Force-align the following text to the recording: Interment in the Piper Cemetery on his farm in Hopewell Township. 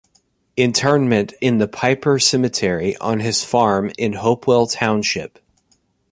Interment 0.57 1.31
in 1.41 1.59
the 1.59 1.67
Piper 1.67 2.17
Cemetery 2.17 2.97
on 2.97 3.19
his 3.19 3.43
farm 3.43 3.91
in 3.99 4.13
Hopewell 4.13 4.65
Township. 4.65 5.37